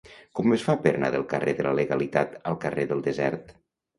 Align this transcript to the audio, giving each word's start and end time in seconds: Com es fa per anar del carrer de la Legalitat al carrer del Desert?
Com 0.37 0.53
es 0.55 0.63
fa 0.67 0.75
per 0.85 0.93
anar 0.99 1.09
del 1.15 1.25
carrer 1.33 1.51
de 1.59 1.65
la 1.67 1.75
Legalitat 1.79 2.33
al 2.53 2.57
carrer 2.65 2.87
del 2.93 3.05
Desert? 3.11 3.55